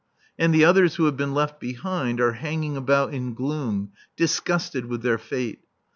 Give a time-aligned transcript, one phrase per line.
[0.39, 5.03] And the others who have been left behind are hanging about in gloom, disgusted with
[5.03, 5.59] their fate.